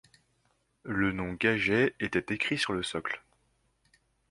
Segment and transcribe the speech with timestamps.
[0.81, 3.23] Le nom Gaget était écrit sur le socle.